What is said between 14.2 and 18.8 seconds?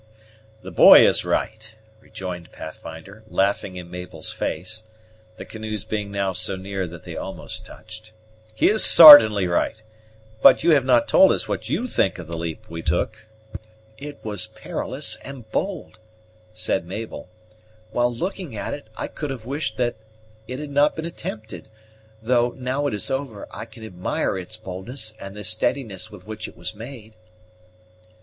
was perilous and bold," said Mabel; "while looking at